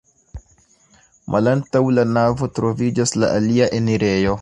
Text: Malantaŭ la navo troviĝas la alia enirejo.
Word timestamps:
Malantaŭ 1.35 1.83
la 1.99 2.07
navo 2.17 2.51
troviĝas 2.59 3.17
la 3.23 3.33
alia 3.39 3.73
enirejo. 3.83 4.39